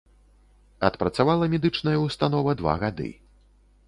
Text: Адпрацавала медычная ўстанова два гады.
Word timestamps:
Адпрацавала 0.87 1.49
медычная 1.53 1.93
ўстанова 2.05 2.55
два 2.63 2.73
гады. 2.85 3.09